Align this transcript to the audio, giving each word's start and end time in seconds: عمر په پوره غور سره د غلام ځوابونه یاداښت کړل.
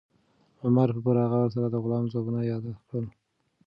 عمر 0.63 0.89
په 0.95 0.99
پوره 1.05 1.25
غور 1.31 1.47
سره 1.55 1.67
د 1.69 1.75
غلام 1.83 2.03
ځوابونه 2.11 2.39
یاداښت 2.51 2.83
کړل. 2.89 3.05